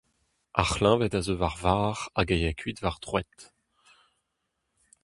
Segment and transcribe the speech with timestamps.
[0.61, 3.39] Ar c'hleñved a zeu war varc'h, hag a ya kuit war droad.